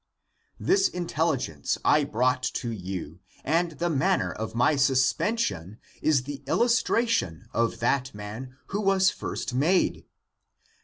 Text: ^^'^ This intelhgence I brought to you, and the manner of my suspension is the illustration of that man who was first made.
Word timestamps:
^^'^ 0.55 0.55
This 0.65 0.89
intelhgence 0.89 1.77
I 1.85 2.03
brought 2.05 2.41
to 2.55 2.71
you, 2.71 3.19
and 3.43 3.73
the 3.73 3.91
manner 3.91 4.31
of 4.31 4.55
my 4.55 4.75
suspension 4.75 5.77
is 6.01 6.23
the 6.23 6.41
illustration 6.47 7.47
of 7.53 7.77
that 7.81 8.11
man 8.15 8.57
who 8.69 8.81
was 8.81 9.11
first 9.11 9.53
made. 9.53 10.07